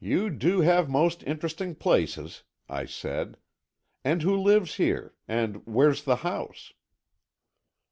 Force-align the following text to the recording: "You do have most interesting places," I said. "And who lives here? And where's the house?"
"You 0.00 0.28
do 0.28 0.62
have 0.62 0.90
most 0.90 1.22
interesting 1.22 1.76
places," 1.76 2.42
I 2.68 2.84
said. 2.84 3.36
"And 4.02 4.20
who 4.22 4.36
lives 4.36 4.74
here? 4.74 5.14
And 5.28 5.64
where's 5.68 6.02
the 6.02 6.16
house?" 6.26 6.72